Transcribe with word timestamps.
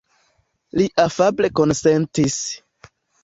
Li 0.79 0.85
afable 1.03 1.51
konsentis. 1.61 2.39